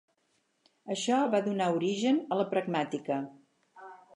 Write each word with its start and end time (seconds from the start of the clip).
Això 0.95 1.19
va 1.35 1.41
donar 1.49 1.67
origen 1.77 2.19
a 2.37 2.41
la 2.43 2.49
pragmàtica. 2.55 3.21